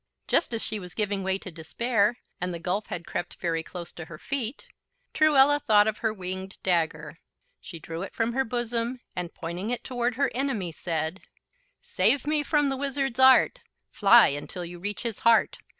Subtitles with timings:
[0.27, 3.93] Just as she was giving way to despair, and the gulf had crept very close
[3.93, 4.67] to her feet,
[5.13, 7.19] Truella thought of her winged dagger.
[7.59, 11.21] She drew it from her bosom and, pointing it toward her enemy, said:
[11.81, 13.59] "Save me from the Wizard's art
[13.91, 15.59] Fly until you reach his heart.